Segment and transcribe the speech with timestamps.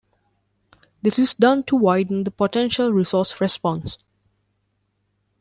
[1.03, 3.99] This is done to widen the potential resource response.